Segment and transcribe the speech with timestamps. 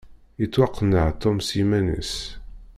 [0.39, 2.13] Yettwaqenneɛ Tom s yiman-is.